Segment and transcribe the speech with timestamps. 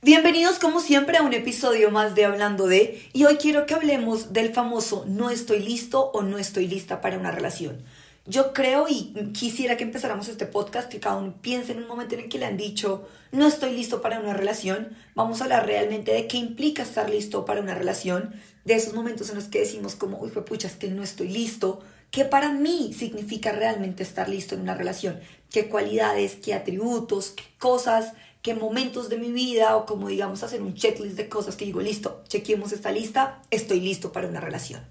[0.00, 4.32] Bienvenidos como siempre a un episodio más de Hablando de y hoy quiero que hablemos
[4.32, 7.82] del famoso no estoy listo o no estoy lista para una relación.
[8.24, 12.14] Yo creo y quisiera que empezáramos este podcast, que cada uno piense en un momento
[12.14, 14.96] en el que le han dicho no estoy listo para una relación.
[15.16, 18.34] Vamos a hablar realmente de qué implica estar listo para una relación,
[18.64, 21.80] de esos momentos en los que decimos como, uy, pucha, es que no estoy listo,
[22.10, 25.20] qué para mí significa realmente estar listo en una relación,
[25.50, 28.12] qué cualidades, qué atributos, qué cosas,
[28.42, 31.80] qué momentos de mi vida o como digamos hacer un checklist de cosas que digo,
[31.80, 34.82] listo, chequeemos esta lista, estoy listo para una relación.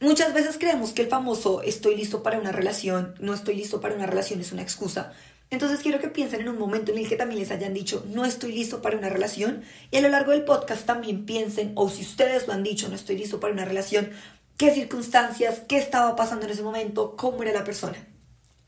[0.00, 3.94] Muchas veces creemos que el famoso estoy listo para una relación, no estoy listo para
[3.94, 5.12] una relación es una excusa.
[5.50, 8.24] Entonces quiero que piensen en un momento en el que también les hayan dicho no
[8.24, 12.02] estoy listo para una relación y a lo largo del podcast también piensen o si
[12.02, 14.10] ustedes lo han dicho no estoy listo para una relación,
[14.56, 18.06] qué circunstancias, qué estaba pasando en ese momento, cómo era la persona.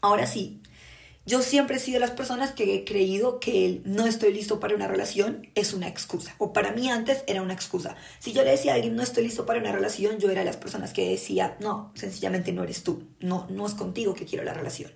[0.01, 0.62] Ahora sí,
[1.25, 4.59] yo siempre he sido de las personas que he creído que el no estoy listo
[4.59, 6.35] para una relación es una excusa.
[6.39, 7.95] O para mí antes era una excusa.
[8.19, 10.47] Si yo le decía a alguien no estoy listo para una relación, yo era de
[10.47, 13.05] las personas que decía, no, sencillamente no eres tú.
[13.21, 14.91] No, no es contigo que quiero la relación.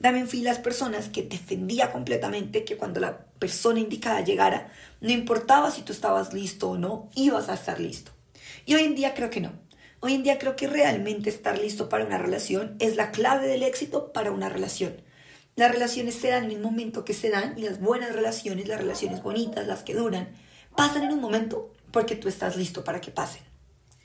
[0.00, 5.70] También fui las personas que defendía completamente que cuando la persona indicada llegara, no importaba
[5.70, 8.12] si tú estabas listo o no, ibas a estar listo.
[8.64, 9.52] Y hoy en día creo que no.
[10.00, 13.62] Hoy en día creo que realmente estar listo para una relación es la clave del
[13.62, 15.05] éxito para una relación.
[15.56, 18.78] Las relaciones se dan en el momento que se dan y las buenas relaciones, las
[18.78, 20.28] relaciones bonitas, las que duran,
[20.76, 23.40] pasan en un momento porque tú estás listo para que pasen.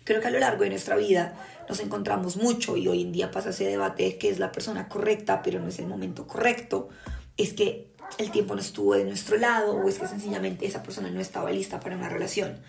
[0.06, 1.34] Creo que a lo largo de nuestra vida
[1.68, 4.88] nos encontramos mucho y hoy en día pasa ese debate de que es la persona
[4.88, 6.88] correcta pero no es el momento correcto.
[7.36, 11.10] Es que el tiempo no estuvo de nuestro lado o es que sencillamente esa persona
[11.10, 12.62] no estaba lista para una relación.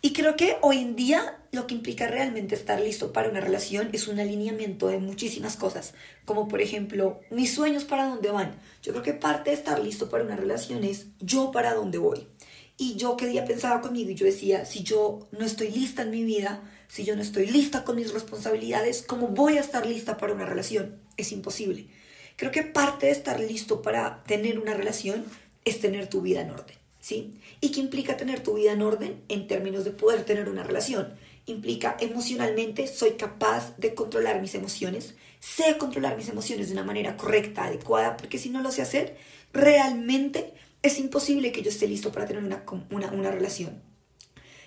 [0.00, 3.88] Y creo que hoy en día lo que implica realmente estar listo para una relación
[3.92, 5.92] es un alineamiento de muchísimas cosas,
[6.24, 8.54] como por ejemplo mis sueños para dónde van.
[8.80, 12.28] Yo creo que parte de estar listo para una relación es yo para dónde voy.
[12.76, 16.10] Y yo que día pensaba conmigo y yo decía, si yo no estoy lista en
[16.10, 20.16] mi vida, si yo no estoy lista con mis responsabilidades, ¿cómo voy a estar lista
[20.16, 21.00] para una relación?
[21.16, 21.88] Es imposible.
[22.36, 25.24] Creo que parte de estar listo para tener una relación
[25.64, 26.77] es tener tu vida en orden.
[27.00, 27.38] ¿Sí?
[27.60, 31.14] ¿Y qué implica tener tu vida en orden en términos de poder tener una relación?
[31.46, 37.16] Implica emocionalmente, soy capaz de controlar mis emociones, sé controlar mis emociones de una manera
[37.16, 39.16] correcta, adecuada, porque si no lo sé hacer,
[39.52, 43.82] realmente es imposible que yo esté listo para tener una, una, una relación.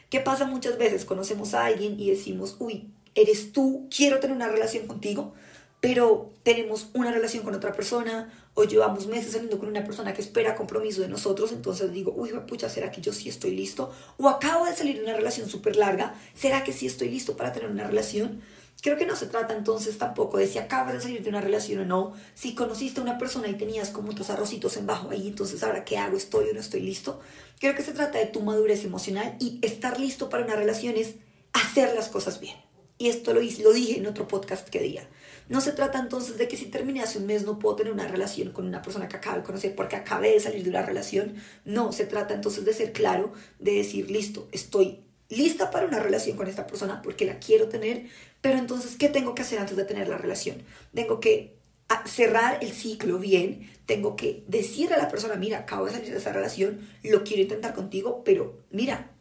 [0.10, 1.06] ¿Qué pasa muchas veces?
[1.06, 5.34] Conocemos a alguien y decimos, uy, eres tú, quiero tener una relación contigo,
[5.82, 10.22] pero tenemos una relación con otra persona o llevamos meses saliendo con una persona que
[10.22, 13.92] espera compromiso de nosotros, entonces digo, uy, pucha, ¿será que yo sí estoy listo?
[14.18, 17.52] O acabo de salir de una relación súper larga, ¿será que sí estoy listo para
[17.52, 18.42] tener una relación?
[18.82, 21.82] Creo que no se trata entonces tampoco de si acabas de salir de una relación
[21.82, 25.30] o no, si conociste a una persona y tenías como tus arrocitos en bajo ahí,
[25.30, 27.20] entonces ahora qué hago, estoy o no estoy listo.
[27.60, 31.16] Creo que se trata de tu madurez emocional y estar listo para una relación es
[31.54, 32.56] hacer las cosas bien.
[32.98, 35.08] Y esto lo, lo dije en otro podcast que día.
[35.52, 38.08] No se trata entonces de que si terminé hace un mes no puedo tener una
[38.08, 41.36] relación con una persona que acabo de conocer porque acabé de salir de una relación.
[41.66, 46.38] No, se trata entonces de ser claro, de decir, listo, estoy lista para una relación
[46.38, 48.06] con esta persona porque la quiero tener,
[48.40, 50.64] pero entonces, ¿qué tengo que hacer antes de tener la relación?
[50.94, 51.58] Tengo que
[52.06, 56.18] cerrar el ciclo bien, tengo que decirle a la persona, mira, acabo de salir de
[56.18, 59.12] esa relación, lo quiero intentar contigo, pero mira,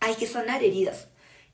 [0.00, 1.08] hay que sanar heridas.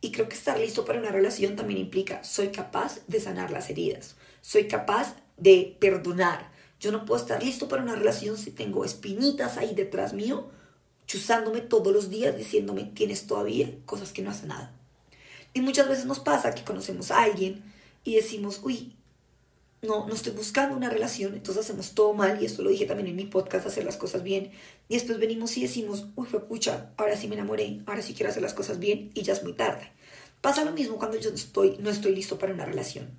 [0.04, 3.70] Y creo que estar listo para una relación también implica, soy capaz de sanar las
[3.70, 6.50] heridas, soy capaz de perdonar.
[6.80, 10.50] Yo no puedo estar listo para una relación si tengo espinitas ahí detrás mío,
[11.06, 14.74] chuzándome todos los días, diciéndome, tienes todavía cosas que no hacen nada.
[15.54, 17.62] Y muchas veces nos pasa que conocemos a alguien
[18.02, 18.96] y decimos, uy,
[19.82, 23.08] no, no estoy buscando una relación, entonces hacemos todo mal, y esto lo dije también
[23.08, 24.52] en mi podcast, hacer las cosas bien,
[24.88, 28.30] y después venimos y decimos, uy, fue pucha, ahora sí me enamoré, ahora sí quiero
[28.30, 29.90] hacer las cosas bien, y ya es muy tarde.
[30.40, 33.10] Pasa lo mismo cuando yo estoy, no estoy listo para una relación.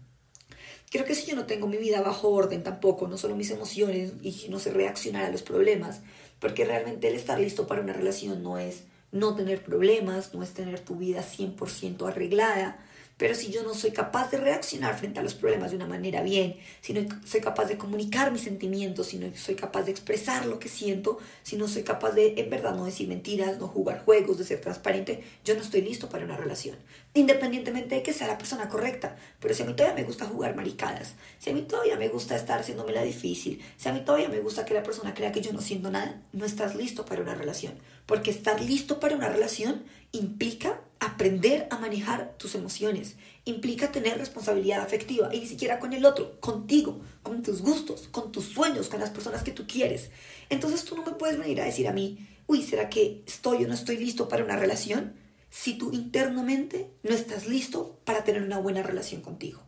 [0.90, 4.14] Creo que si yo no tengo mi vida bajo orden tampoco, no solo mis emociones
[4.22, 6.02] y no sé reaccionar a los problemas,
[6.40, 10.54] porque realmente el estar listo para una relación no es no tener problemas, no es
[10.54, 12.80] tener tu vida 100% arreglada,
[13.18, 16.22] pero si yo no soy capaz de reaccionar frente a los problemas de una manera
[16.24, 20.46] bien, si no soy capaz de comunicar mis sentimientos, si no soy capaz de expresar
[20.46, 24.04] lo que siento, si no soy capaz de, en verdad, no decir mentiras, no jugar
[24.04, 26.78] juegos, de ser transparente, yo no estoy listo para una relación.
[27.14, 29.16] Independientemente de que sea la persona correcta.
[29.40, 32.36] Pero si a mí todavía me gusta jugar maricadas, si a mí todavía me gusta
[32.36, 35.42] estar haciéndome la difícil, si a mí todavía me gusta que la persona crea que
[35.42, 37.74] yo no siento nada, no estás listo para una relación.
[38.06, 43.16] Porque estar listo para una relación implica aprender a manejar tus emociones,
[43.46, 48.32] implica tener responsabilidad afectiva y ni siquiera con el otro, contigo, con tus gustos, con
[48.32, 50.12] tus sueños, con las personas que tú quieres.
[50.50, 53.68] Entonces tú no me puedes venir a decir a mí, uy, ¿será que estoy o
[53.68, 55.16] no estoy listo para una relación?
[55.50, 59.62] Si tú internamente no estás listo para tener una buena relación contigo.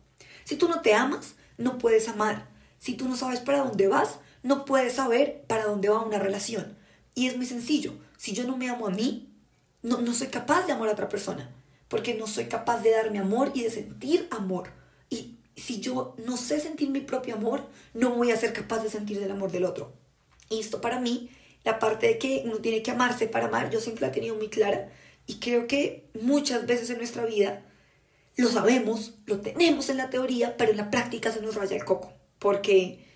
[0.44, 2.48] Si tú no te amas, no puedes amar.
[2.78, 6.76] Si tú no sabes para dónde vas, no puedes saber para dónde va una relación.
[7.14, 7.94] Y es muy sencillo.
[8.16, 9.35] Si yo no me amo a mí,
[9.86, 11.48] no, no soy capaz de amar a otra persona.
[11.88, 14.72] Porque no soy capaz de darme amor y de sentir amor.
[15.08, 18.90] Y si yo no sé sentir mi propio amor, no voy a ser capaz de
[18.90, 19.92] sentir el amor del otro.
[20.50, 21.30] Y esto para mí,
[21.62, 24.34] la parte de que uno tiene que amarse para amar, yo siempre la he tenido
[24.34, 24.90] muy clara.
[25.28, 27.62] Y creo que muchas veces en nuestra vida
[28.36, 31.84] lo sabemos, lo tenemos en la teoría, pero en la práctica se nos raya el
[31.84, 32.12] coco.
[32.40, 33.06] Porque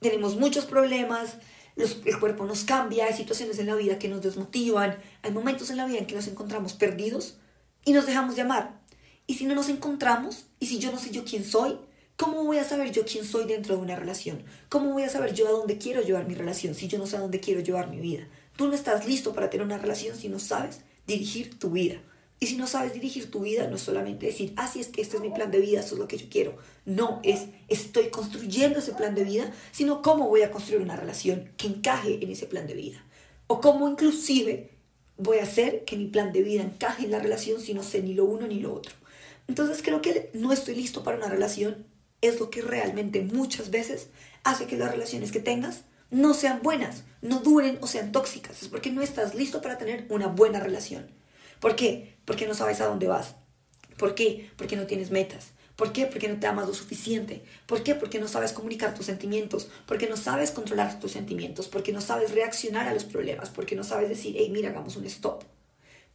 [0.00, 1.36] tenemos muchos problemas,
[1.76, 5.76] el cuerpo nos cambia, hay situaciones en la vida que nos desmotivan, hay momentos en
[5.76, 7.36] la vida en que nos encontramos perdidos
[7.84, 8.80] y nos dejamos de amar.
[9.26, 11.78] Y si no nos encontramos, y si yo no sé yo quién soy,
[12.16, 14.44] ¿cómo voy a saber yo quién soy dentro de una relación?
[14.68, 17.16] ¿Cómo voy a saber yo a dónde quiero llevar mi relación si yo no sé
[17.16, 18.28] a dónde quiero llevar mi vida?
[18.56, 22.00] Tú no estás listo para tener una relación si no sabes dirigir tu vida.
[22.40, 25.00] Y si no sabes dirigir tu vida, no es solamente decir, ah, sí, es que
[25.00, 26.56] este es mi plan de vida, eso es lo que yo quiero.
[26.84, 31.50] No es, estoy construyendo ese plan de vida, sino cómo voy a construir una relación
[31.56, 33.04] que encaje en ese plan de vida.
[33.46, 34.70] O cómo inclusive
[35.16, 38.02] voy a hacer que mi plan de vida encaje en la relación si no sé
[38.02, 38.94] ni lo uno ni lo otro.
[39.48, 41.86] Entonces creo que no estoy listo para una relación
[42.20, 44.08] es lo que realmente muchas veces
[44.44, 48.62] hace que las relaciones que tengas no sean buenas, no duren o sean tóxicas.
[48.62, 51.10] Es porque no estás listo para tener una buena relación.
[51.64, 52.18] ¿Por qué?
[52.26, 53.36] Porque no sabes a dónde vas.
[53.96, 54.50] ¿Por qué?
[54.58, 55.52] Porque no tienes metas.
[55.76, 56.04] ¿Por qué?
[56.04, 57.42] Porque no te amas lo suficiente.
[57.64, 57.94] ¿Por qué?
[57.94, 59.70] Porque no sabes comunicar tus sentimientos.
[59.86, 61.68] Porque no sabes controlar tus sentimientos.
[61.68, 63.48] Porque no sabes reaccionar a los problemas.
[63.48, 65.42] Porque no sabes decir, hey, mira, hagamos un stop.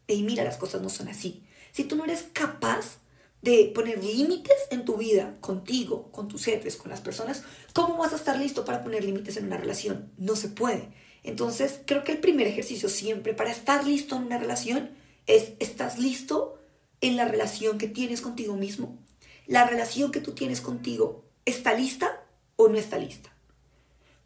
[0.07, 1.43] Hey, mira, las cosas no son así.
[1.71, 2.99] Si tú no eres capaz
[3.41, 7.41] de poner límites en tu vida, contigo, con tus jefes, con las personas,
[7.73, 10.11] ¿cómo vas a estar listo para poner límites en una relación?
[10.15, 10.89] No se puede.
[11.23, 14.99] Entonces, creo que el primer ejercicio siempre para estar listo en una relación
[15.29, 16.59] es, ¿estás listo
[17.01, 18.97] en la relación que tienes contigo mismo?
[19.45, 22.23] ¿La relación que tú tienes contigo está lista
[22.55, 23.31] o no está lista?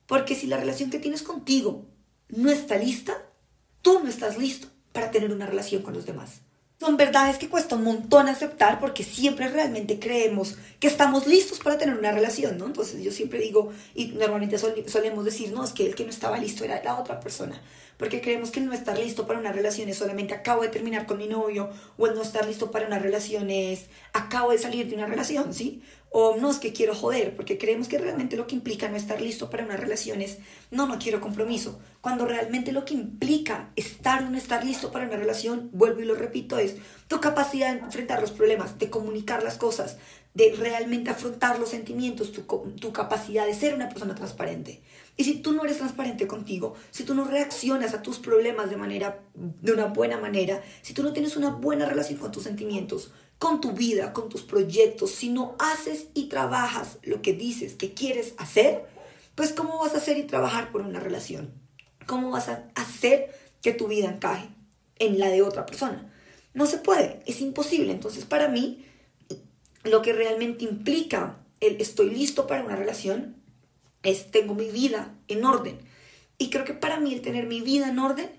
[0.08, 1.86] Porque si la relación que tienes contigo
[2.30, 3.22] no está lista,
[3.82, 6.40] tú no estás listo para tener una relación con los demás.
[6.84, 11.78] Son verdades que cuesta un montón aceptar porque siempre realmente creemos que estamos listos para
[11.78, 12.66] tener una relación, ¿no?
[12.66, 16.38] Entonces yo siempre digo, y normalmente solemos decir, no, es que el que no estaba
[16.38, 17.62] listo era la otra persona
[17.98, 21.06] porque creemos que el no estar listo para una relación es solamente acabo de terminar
[21.06, 24.90] con mi novio, o el no estar listo para una relación es acabo de salir
[24.90, 25.82] de una relación, ¿sí?
[26.16, 29.20] O no es que quiero joder, porque creemos que realmente lo que implica no estar
[29.20, 30.38] listo para una relación es
[30.70, 31.80] no, no quiero compromiso.
[32.02, 36.06] Cuando realmente lo que implica estar o no estar listo para una relación, vuelvo y
[36.06, 36.76] lo repito, es
[37.08, 39.98] tu capacidad de enfrentar los problemas, de comunicar las cosas,
[40.36, 42.44] de realmente afrontar los sentimientos, tu,
[42.80, 44.84] tu capacidad de ser una persona transparente.
[45.18, 48.78] Y si tú no eres transparente contigo, si tú no reaccionas a tus problemas de
[48.78, 53.12] manera de una buena manera, si tú no tienes una buena relación con tus sentimientos,
[53.44, 57.94] con tu vida, con tus proyectos, si no haces y trabajas lo que dices que
[57.94, 58.86] quieres hacer,
[59.36, 61.54] pues ¿cómo vas a hacer y trabajar por una relación?
[62.08, 64.48] ¿Cómo vas a hacer que tu vida encaje
[64.98, 66.10] en la de otra persona?
[66.54, 67.92] No se puede, es imposible.
[67.92, 68.86] Entonces, para mí,
[69.84, 73.36] lo que realmente implica el estoy listo para una relación
[74.04, 75.80] es tengo mi vida en orden.
[76.38, 78.30] Y creo que para mí el tener mi vida en orden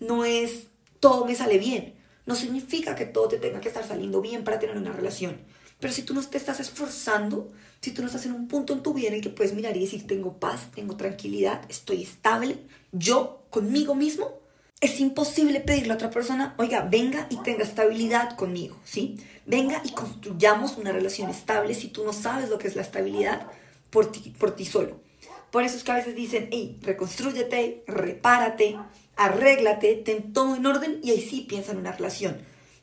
[0.00, 0.68] no es
[1.00, 2.02] todo me sale bien.
[2.26, 5.38] No significa que todo te tenga que estar saliendo bien para tener una relación.
[5.80, 7.48] Pero si tú no te estás esforzando,
[7.80, 9.76] si tú no estás en un punto en tu vida en el que puedes mirar
[9.76, 12.58] y decir, tengo paz, tengo tranquilidad, estoy estable,
[12.92, 14.40] yo conmigo mismo,
[14.80, 19.16] es imposible pedirle a otra persona, oiga, venga y tenga estabilidad conmigo, ¿sí?
[19.46, 23.46] Venga y construyamos una relación estable si tú no sabes lo que es la estabilidad
[23.90, 25.00] por ti, por ti solo.
[25.50, 28.76] Por eso es que a veces dicen, hey, reconstrúyete, repárate,
[29.16, 32.38] arréglate, ten todo en orden y ahí sí piensa en una relación.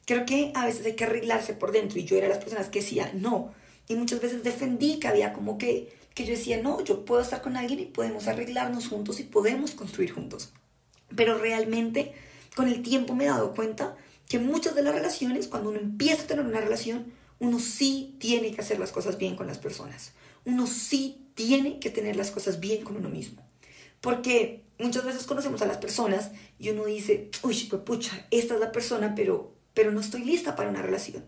[0.05, 2.79] Creo que a veces hay que arreglarse por dentro y yo era las personas que
[2.79, 3.53] decía, no.
[3.87, 7.41] Y muchas veces defendí que había como que, que yo decía, no, yo puedo estar
[7.41, 10.53] con alguien y podemos arreglarnos juntos y podemos construir juntos.
[11.15, 12.13] Pero realmente
[12.55, 13.95] con el tiempo me he dado cuenta
[14.27, 18.51] que muchas de las relaciones, cuando uno empieza a tener una relación, uno sí tiene
[18.51, 20.13] que hacer las cosas bien con las personas.
[20.45, 23.41] Uno sí tiene que tener las cosas bien con uno mismo.
[23.99, 28.59] Porque muchas veces conocemos a las personas y uno dice, uy, pues pucha, esta es
[28.59, 31.23] la persona, pero, pero no estoy lista para una relación.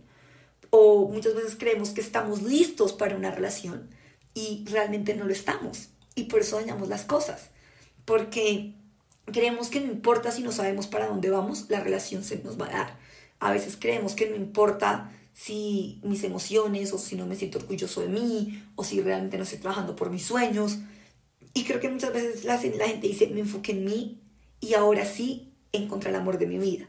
[0.69, 3.89] O muchas veces creemos que estamos listos para una relación
[4.33, 5.89] y realmente no lo estamos.
[6.15, 7.49] Y por eso dañamos las cosas.
[8.05, 8.73] Porque
[9.25, 12.67] creemos que no importa si no sabemos para dónde vamos, la relación se nos va
[12.67, 12.99] a dar.
[13.39, 18.01] A veces creemos que no importa si mis emociones o si no me siento orgulloso
[18.01, 20.77] de mí o si realmente no estoy trabajando por mis sueños.
[21.53, 24.21] Y creo que muchas veces la, la gente dice, me enfoqué en mí
[24.59, 26.87] y ahora sí encontrar el amor de mi vida.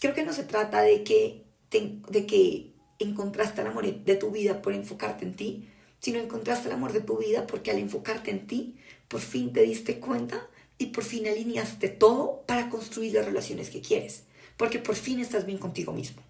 [0.00, 4.62] Creo que no se trata de que, de que encontraste el amor de tu vida
[4.62, 5.68] por enfocarte en ti,
[6.00, 8.76] sino encontraste el amor de tu vida porque al enfocarte en ti,
[9.08, 10.48] por fin te diste cuenta
[10.78, 14.24] y por fin alineaste todo para construir las relaciones que quieres,
[14.56, 16.22] porque por fin estás bien contigo mismo.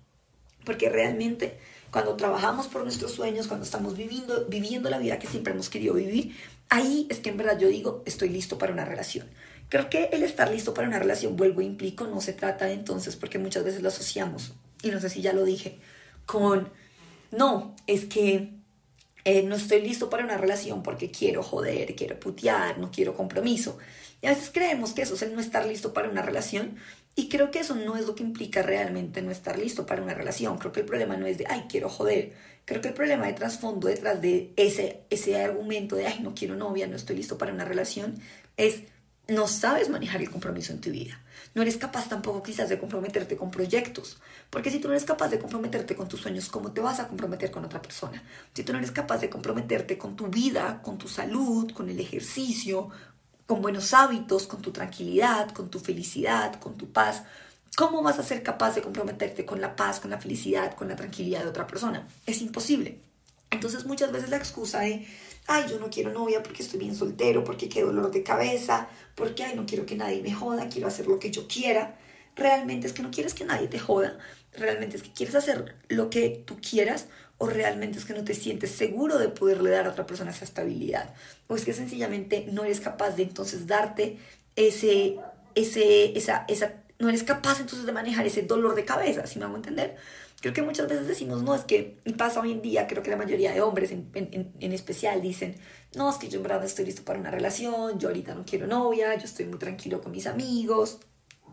[0.64, 1.58] Porque realmente
[1.90, 5.94] cuando trabajamos por nuestros sueños, cuando estamos viviendo, viviendo la vida que siempre hemos querido
[5.94, 6.36] vivir,
[6.68, 9.28] ahí es que en verdad yo digo, estoy listo para una relación.
[9.68, 13.16] Creo que el estar listo para una relación, vuelvo e implico, no se trata entonces,
[13.16, 15.78] porque muchas veces lo asociamos, y no sé si ya lo dije,
[16.26, 16.70] con,
[17.30, 18.58] no, es que
[19.24, 23.78] eh, no estoy listo para una relación porque quiero joder, quiero putear, no quiero compromiso.
[24.22, 26.76] Y a veces creemos que eso es el no estar listo para una relación
[27.18, 30.14] y creo que eso no es lo que implica realmente no estar listo para una
[30.14, 30.56] relación.
[30.56, 32.32] Creo que el problema no es de, ay, quiero joder.
[32.64, 36.54] Creo que el problema de trasfondo detrás de ese, ese argumento de, ay, no quiero
[36.54, 38.20] novia, no estoy listo para una relación,
[38.56, 38.82] es
[39.26, 41.20] no sabes manejar el compromiso en tu vida.
[41.56, 45.28] No eres capaz tampoco quizás de comprometerte con proyectos, porque si tú no eres capaz
[45.28, 48.22] de comprometerte con tus sueños, ¿cómo te vas a comprometer con otra persona?
[48.54, 51.98] Si tú no eres capaz de comprometerte con tu vida, con tu salud, con el
[51.98, 52.90] ejercicio,
[53.48, 57.22] con buenos hábitos, con tu tranquilidad, con tu felicidad, con tu paz,
[57.78, 60.96] ¿cómo vas a ser capaz de comprometerte con la paz, con la felicidad, con la
[60.96, 62.06] tranquilidad de otra persona?
[62.26, 63.00] Es imposible.
[63.50, 65.06] Entonces muchas veces la excusa de,
[65.46, 69.44] ay, yo no quiero novia porque estoy bien soltero, porque qué dolor de cabeza, porque,
[69.44, 71.98] ay, no quiero que nadie me joda, quiero hacer lo que yo quiera.
[72.36, 74.18] Realmente es que no quieres que nadie te joda,
[74.52, 77.06] realmente es que quieres hacer lo que tú quieras
[77.38, 80.44] o realmente es que no te sientes seguro de poderle dar a otra persona esa
[80.44, 81.14] estabilidad
[81.46, 84.18] o es que sencillamente no eres capaz de entonces darte
[84.56, 85.16] ese,
[85.54, 89.44] ese, esa, esa, no eres capaz entonces de manejar ese dolor de cabeza, si me
[89.44, 89.96] hago entender.
[90.40, 93.10] Creo que muchas veces decimos, no, es que, y pasa hoy en día, creo que
[93.10, 95.56] la mayoría de hombres en, en, en, especial dicen,
[95.96, 98.66] no, es que yo en verdad estoy listo para una relación, yo ahorita no quiero
[98.68, 101.00] novia, yo estoy muy tranquilo con mis amigos,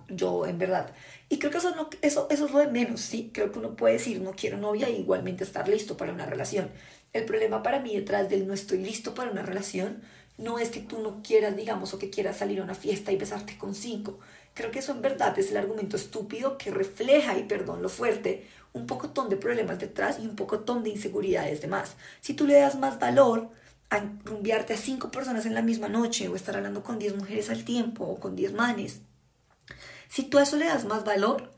[0.10, 0.92] yo en verdad.
[1.30, 3.32] Y creo que eso, no, eso, eso es lo de menos, ¿sí?
[3.34, 6.70] Creo que uno puede decir, no quiero novia e igualmente estar listo para una relación.
[7.14, 10.02] El problema para mí detrás del no estoy listo para una relación
[10.38, 13.18] no es que tú no quieras, digamos, o que quieras salir a una fiesta y
[13.18, 14.20] besarte con cinco.
[14.54, 18.48] Creo que eso en verdad es el argumento estúpido que refleja, y perdón lo fuerte,
[18.74, 21.96] un pocotón de problemas detrás y un pocotón de inseguridades de más.
[22.22, 23.50] Si tú le das más valor
[23.90, 27.50] a rumbearte a cinco personas en la misma noche o estar hablando con diez mujeres
[27.50, 29.02] al tiempo o con diez manes,
[30.08, 31.52] si tú a eso le das más valor,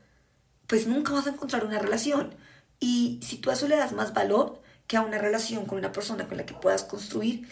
[0.66, 2.34] pues nunca vas a encontrar una relación.
[2.80, 5.92] Y si tú a eso le das más valor que a una relación con una
[5.92, 7.48] persona con la que puedas construir,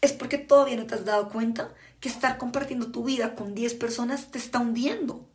[0.00, 3.74] es porque todavía no te has dado cuenta que estar compartiendo tu vida con 10
[3.74, 5.30] personas te está hundiendo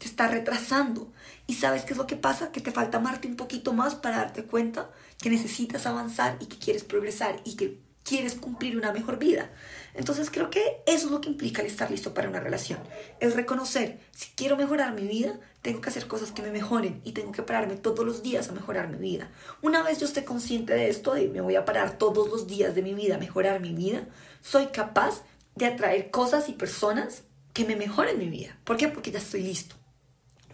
[0.00, 1.12] te está retrasando.
[1.46, 2.50] ¿Y sabes qué es lo que pasa?
[2.50, 6.58] Que te falta amarte un poquito más para darte cuenta que necesitas avanzar y que
[6.58, 9.50] quieres progresar y que quieres cumplir una mejor vida.
[9.94, 12.78] Entonces creo que eso es lo que implica el estar listo para una relación.
[13.18, 17.12] Es reconocer, si quiero mejorar mi vida, tengo que hacer cosas que me mejoren y
[17.12, 19.30] tengo que pararme todos los días a mejorar mi vida.
[19.62, 22.74] Una vez yo esté consciente de esto, y me voy a parar todos los días
[22.74, 24.06] de mi vida a mejorar mi vida,
[24.40, 25.22] soy capaz
[25.56, 28.56] de atraer cosas y personas que me mejoren mi vida.
[28.64, 28.88] ¿Por qué?
[28.88, 29.74] Porque ya estoy listo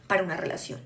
[0.07, 0.81] para una relación.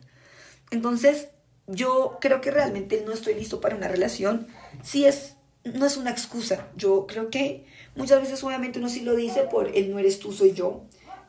[0.71, 1.29] Entonces,
[1.67, 4.49] yo creo que realmente no estoy listo para una relación.
[4.83, 6.69] Sí es, no es una excusa.
[6.76, 7.64] Yo creo que
[7.97, 10.83] muchas veces obviamente uno sí lo dice por el no eres tú, soy yo.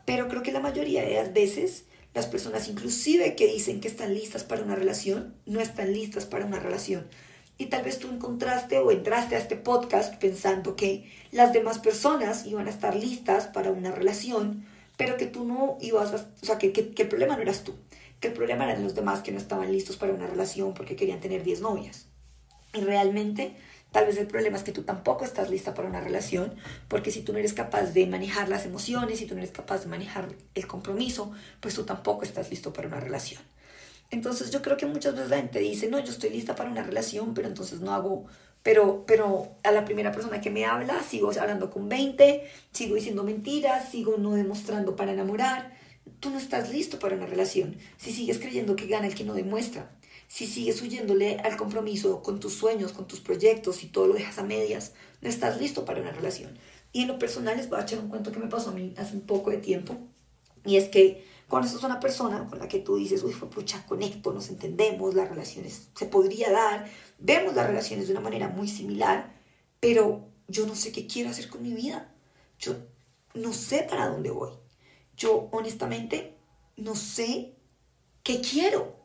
[0.06, 4.14] Pero creo que la mayoría de las veces las personas inclusive que dicen que están
[4.14, 7.08] listas para una relación, no están listas para una relación.
[7.58, 12.46] Y tal vez tú encontraste o entraste a este podcast pensando que las demás personas
[12.46, 14.66] iban a estar listas para una relación
[15.02, 17.74] pero que tú no ibas a, o sea, que, que, el problema no eras tú,
[18.20, 21.20] que el problema eran los demás que no estaban listos para una relación porque querían
[21.20, 22.06] tener 10 novias.
[22.72, 23.56] Y realmente,
[23.92, 26.54] tal vez el problema es que tú tampoco estás lista para una relación,
[26.88, 29.80] porque si tú no eres capaz de manejar las emociones, si tú no eres capaz
[29.80, 33.42] de manejar el compromiso, pues tú tampoco estás listo para una relación.
[34.10, 36.84] Entonces yo creo que muchas veces la gente dice, no, yo estoy lista para una
[36.84, 38.26] relación, pero entonces no hago
[38.64, 43.24] pero, pero a la primera persona que me habla sigo hablando con 20, sigo diciendo
[43.24, 45.74] mentiras, sigo no demostrando para enamorar.
[46.20, 49.34] Tú no estás listo para una relación si sigues creyendo que gana el que no
[49.34, 49.92] demuestra,
[50.32, 54.38] si sigues huyéndole al compromiso con tus sueños, con tus proyectos y todo lo dejas
[54.38, 56.58] a medias, no estás listo para una relación.
[56.94, 58.94] Y en lo personal les voy a echar un cuento que me pasó a mí
[58.96, 59.98] hace un poco de tiempo.
[60.64, 64.32] Y es que cuando estás una persona con la que tú dices, uy, pucha, conecto,
[64.32, 69.36] nos entendemos, las relaciones se podría dar, vemos las relaciones de una manera muy similar,
[69.82, 72.16] pero yo no sé qué quiero hacer con mi vida.
[72.58, 72.78] Yo
[73.34, 74.52] no sé para dónde voy.
[75.18, 76.38] Yo honestamente
[76.78, 77.58] no sé
[78.24, 79.01] qué quiero.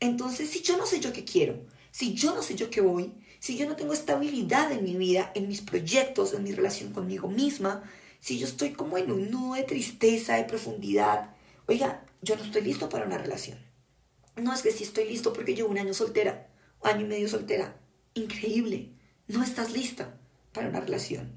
[0.00, 3.14] Entonces, si yo no sé yo qué quiero, si yo no sé yo qué voy,
[3.38, 7.28] si yo no tengo estabilidad en mi vida, en mis proyectos, en mi relación conmigo
[7.28, 7.82] misma,
[8.20, 11.34] si yo estoy como en un nudo de tristeza, de profundidad,
[11.66, 13.58] oiga, yo no estoy listo para una relación.
[14.36, 16.48] No es que si estoy listo porque llevo un año soltera,
[16.82, 17.76] año y medio soltera.
[18.14, 18.90] Increíble.
[19.28, 20.18] No estás lista
[20.52, 21.32] para una relación.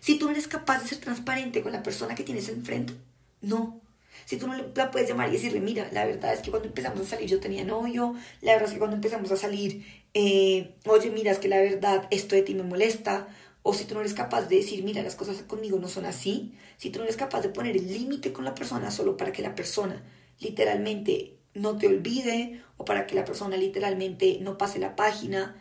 [0.00, 2.94] Si tú no eres capaz de ser transparente con la persona que tienes enfrente,
[3.40, 3.80] no.
[4.28, 7.00] Si tú no la puedes llamar y decirle, mira, la verdad es que cuando empezamos
[7.00, 11.08] a salir yo tenía novio, la verdad es que cuando empezamos a salir, eh, oye,
[11.08, 13.26] mira, es que la verdad esto de ti me molesta,
[13.62, 16.52] o si tú no eres capaz de decir, mira, las cosas conmigo no son así,
[16.76, 19.40] si tú no eres capaz de poner el límite con la persona solo para que
[19.40, 20.04] la persona
[20.40, 25.56] literalmente no te olvide o para que la persona literalmente no pase la página,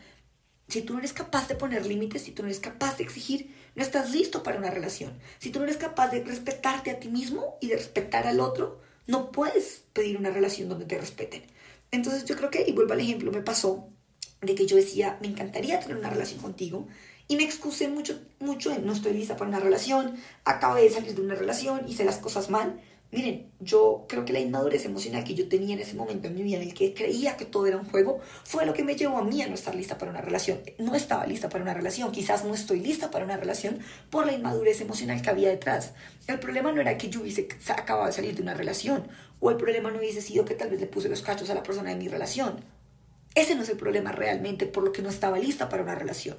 [0.68, 3.56] si tú no eres capaz de poner límites, si tú no eres capaz de exigir,
[3.76, 5.14] no estás listo para una relación.
[5.40, 8.82] Si tú no eres capaz de respetarte a ti mismo y de respetar al otro,
[9.06, 11.44] no puedes pedir una relación donde te respeten.
[11.92, 13.88] Entonces yo creo que, y vuelvo al ejemplo, me pasó
[14.42, 16.88] de que yo decía, me encantaría tener una relación contigo,
[17.30, 21.16] y me excusé mucho, mucho en no estoy lista para una relación, acabé de salir
[21.16, 22.80] de una relación, hice las cosas mal,
[23.10, 26.44] Miren, yo creo que la inmadurez emocional que yo tenía en ese momento en mi
[26.44, 29.18] vida, en el que creía que todo era un juego, fue lo que me llevó
[29.18, 30.60] a mí a no estar lista para una relación.
[30.78, 34.34] No estaba lista para una relación, quizás no estoy lista para una relación por la
[34.34, 35.94] inmadurez emocional que había detrás.
[36.28, 39.08] El problema no era que yo hubiese acabado de salir de una relación,
[39.40, 41.64] o el problema no hubiese sido que tal vez le puse los cachos a la
[41.64, 42.60] persona de mi relación.
[43.36, 46.36] Ese no es el problema realmente por lo que no estaba lista para una relación.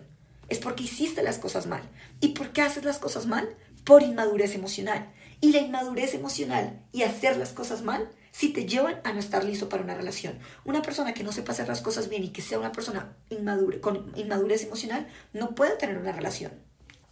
[0.51, 1.83] Es porque hiciste las cosas mal.
[2.21, 3.49] ¿Y por qué haces las cosas mal?
[3.85, 9.01] Por inmadurez emocional y la inmadurez emocional y hacer las cosas mal si te llevan
[9.05, 10.39] a no estar listo para una relación.
[10.65, 13.81] Una persona que no sepa hacer las cosas bien y que sea una persona inmadure,
[13.81, 16.53] con inmadurez emocional no puede tener una relación.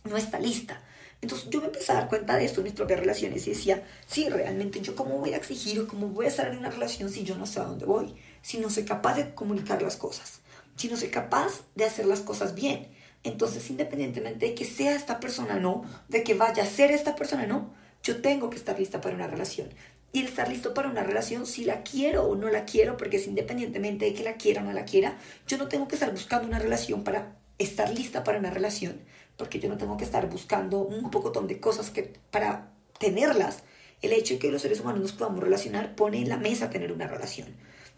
[0.04, 0.82] No está lista.
[1.22, 3.82] Entonces yo me empecé a dar cuenta de esto en mis propias relaciones y decía,
[4.06, 7.10] sí, realmente yo cómo voy a exigir o cómo voy a estar en una relación
[7.10, 10.40] si yo no sé a dónde voy, si no soy capaz de comunicar las cosas,
[10.76, 12.88] si no soy capaz de hacer las cosas bien.
[13.24, 17.46] Entonces, independientemente de que sea esta persona no, de que vaya a ser esta persona
[17.46, 19.68] no, yo tengo que estar lista para una relación.
[20.12, 23.18] Y el estar listo para una relación, si la quiero o no la quiero, porque
[23.18, 26.10] es independientemente de que la quiera o no la quiera, yo no tengo que estar
[26.10, 29.00] buscando una relación para estar lista para una relación,
[29.36, 33.62] porque yo no tengo que estar buscando un poco de cosas que para tenerlas.
[34.02, 36.92] El hecho de que los seres humanos nos podamos relacionar pone en la mesa tener
[36.92, 37.48] una relación.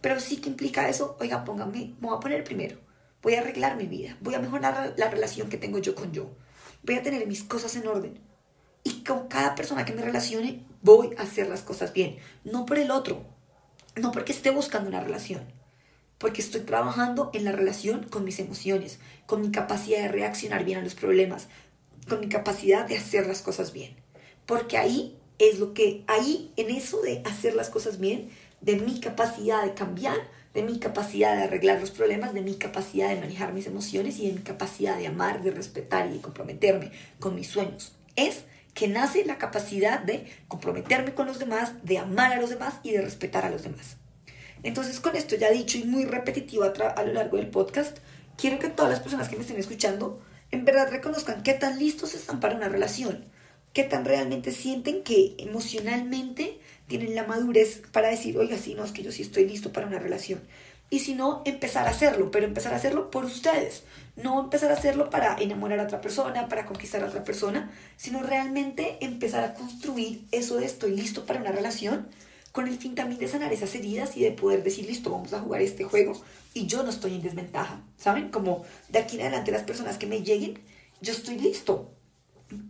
[0.00, 2.78] Pero sí que implica eso, oiga, póngame, me voy a poner primero,
[3.20, 6.30] voy a arreglar mi vida, voy a mejorar la relación que tengo yo con yo,
[6.84, 8.20] voy a tener mis cosas en orden,
[8.88, 12.16] y con cada persona que me relacione voy a hacer las cosas bien.
[12.44, 13.24] No por el otro,
[13.96, 15.42] no porque esté buscando una relación,
[16.16, 20.78] porque estoy trabajando en la relación con mis emociones, con mi capacidad de reaccionar bien
[20.78, 21.48] a los problemas,
[22.08, 23.96] con mi capacidad de hacer las cosas bien.
[24.46, 29.00] Porque ahí es lo que, ahí en eso de hacer las cosas bien, de mi
[29.00, 30.16] capacidad de cambiar,
[30.54, 34.28] de mi capacidad de arreglar los problemas, de mi capacidad de manejar mis emociones y
[34.28, 37.92] de mi capacidad de amar, de respetar y de comprometerme con mis sueños.
[38.16, 38.44] Es
[38.78, 42.92] que nace la capacidad de comprometerme con los demás, de amar a los demás y
[42.92, 43.96] de respetar a los demás.
[44.62, 47.98] Entonces, con esto ya dicho y muy repetitivo a, lo largo del podcast,
[48.36, 52.14] quiero que todas las personas que me estén escuchando en verdad reconozcan qué tan listos
[52.14, 53.24] están para una relación,
[53.72, 58.92] qué tan realmente sienten que emocionalmente tienen la madurez para decir, oiga, sí, no, es
[58.92, 60.40] que yo sí estoy listo para una relación
[60.90, 63.82] y si no, empezar a hacerlo, pero empezar a hacerlo por ustedes,
[64.16, 68.22] no empezar a hacerlo para enamorar a otra persona, para conquistar a otra persona, sino
[68.22, 72.08] realmente empezar a construir eso de estoy listo para una relación,
[72.52, 75.40] con el fin también de sanar esas heridas y de poder decir, listo, vamos a
[75.40, 76.20] jugar este juego
[76.54, 78.30] y yo no estoy en desventaja, ¿saben?
[78.30, 80.58] Como de aquí en adelante las personas que me lleguen,
[81.00, 81.92] yo estoy listo.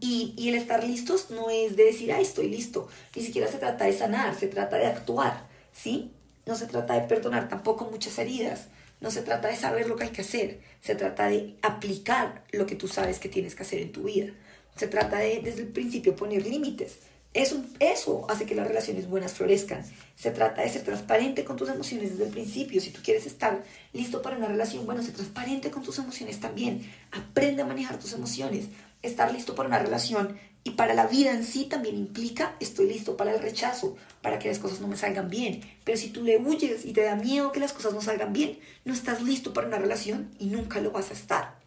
[0.00, 3.59] Y, y el estar listos no es de decir, ah, estoy listo, ni siquiera se
[3.59, 6.12] trata de sanar, se trata de actuar, ¿sí?
[6.48, 8.68] No se trata de perdonar tampoco muchas heridas.
[9.02, 10.61] No se trata de saber lo que hay que hacer.
[10.80, 14.32] Se trata de aplicar lo que tú sabes que tienes que hacer en tu vida.
[14.74, 17.00] Se trata de desde el principio poner límites.
[17.34, 19.84] Eso, eso hace que las relaciones buenas florezcan.
[20.16, 22.80] Se trata de ser transparente con tus emociones desde el principio.
[22.80, 26.90] Si tú quieres estar listo para una relación, bueno, sé transparente con tus emociones también.
[27.12, 28.68] Aprende a manejar tus emociones.
[29.02, 33.16] Estar listo para una relación y para la vida en sí también implica estoy listo
[33.16, 35.62] para el rechazo, para que las cosas no me salgan bien.
[35.83, 38.59] Pero si tú le huyes y te da miedo que las cosas no salgan bien,
[38.85, 41.59] no estás listo para una relación y nunca lo vas a estar.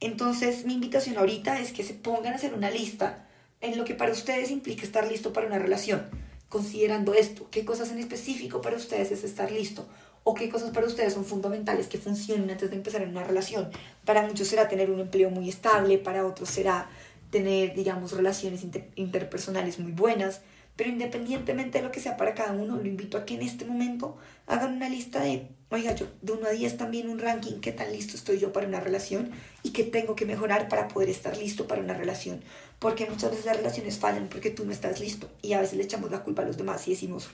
[0.00, 3.26] Entonces mi invitación ahorita es que se pongan a hacer una lista
[3.60, 6.08] en lo que para ustedes implica estar listo para una relación,
[6.48, 9.86] considerando esto, qué cosas en específico para ustedes es estar listo
[10.24, 13.70] o qué cosas para ustedes son fundamentales que funcionen antes de empezar en una relación.
[14.06, 16.88] Para muchos será tener un empleo muy estable, para otros será
[17.30, 18.64] tener, digamos, relaciones
[18.96, 20.42] interpersonales muy buenas,
[20.76, 23.64] pero independientemente de lo que sea para cada uno, lo invito a que en este
[23.64, 24.16] momento
[24.46, 27.92] hagan una lista de, oiga, yo de 1 a 10 también un ranking, qué tan
[27.92, 29.30] listo estoy yo para una relación
[29.62, 32.42] y qué tengo que mejorar para poder estar listo para una relación.
[32.78, 35.84] Porque muchas veces las relaciones fallan porque tú no estás listo y a veces le
[35.84, 37.28] echamos la culpa a los demás y decimos,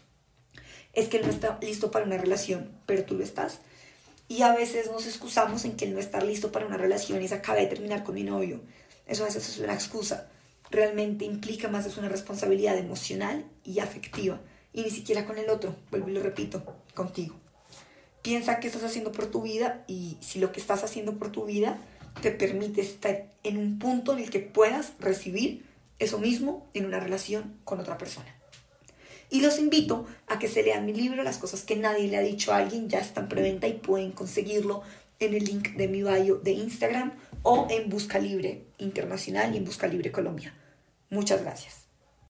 [0.93, 3.61] es que él no está listo para una relación, pero tú lo estás.
[4.29, 7.29] Y a veces nos excusamos en que él no está listo para una relación y
[7.29, 8.61] se acaba de terminar con mi novio.
[9.07, 10.29] Eso a veces es una excusa.
[10.71, 14.41] Realmente implica más es una responsabilidad emocional y afectiva.
[14.73, 16.65] Y ni siquiera con el otro, vuelvo y lo repito,
[16.95, 17.37] contigo.
[18.23, 21.45] Piensa qué estás haciendo por tu vida y si lo que estás haciendo por tu
[21.45, 21.79] vida
[22.21, 25.65] te permite estar en un punto en el que puedas recibir
[25.99, 28.35] eso mismo en una relación con otra persona.
[29.31, 32.23] Y los invito a que se lean mi libro, Las cosas que nadie le ha
[32.23, 34.83] dicho a alguien, ya está en preventa y pueden conseguirlo
[35.19, 37.13] en el link de mi bio de Instagram
[37.49, 40.53] o en Busca Libre Internacional y en Busca Libre Colombia.
[41.11, 41.86] Muchas gracias.